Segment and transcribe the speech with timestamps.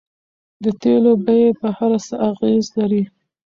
[0.63, 3.03] د تیلو بیې په هر څه اغیز لري.